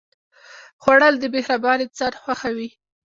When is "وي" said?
2.57-2.69